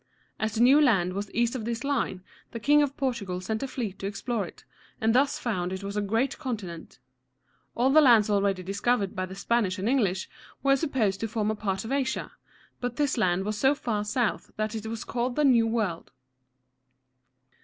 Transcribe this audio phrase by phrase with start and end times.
[0.39, 3.67] As the new land was east of this line, the King of Portugal sent a
[3.67, 4.63] fleet to explore it,
[4.99, 6.97] and thus found it was a great continent.
[7.75, 10.27] All the lands already discovered by the Spanish and English
[10.63, 12.31] were supposed to form part of Asia;
[12.79, 16.09] but this land was so far south that it was called the New World.